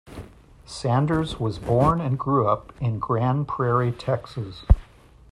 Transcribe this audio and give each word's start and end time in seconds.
Sanders 0.65 1.39
was 1.39 1.59
born 1.59 2.01
and 2.01 2.17
grew 2.17 2.47
up 2.49 2.73
in 2.81 2.97
Grand 2.97 3.47
Prairie, 3.47 3.91
Texas. 3.91 4.63